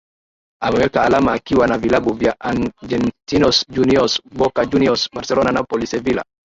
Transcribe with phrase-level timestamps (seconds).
[0.61, 6.23] Ameweka alama akiwa na vilabu vya Argentinos Juniours Boca Juniours Barcelona Napoli Sevilla